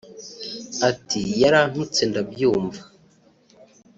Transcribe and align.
Ati 0.89 1.21
“Yarantutse 1.41 2.01
ndabyumva 2.09 2.79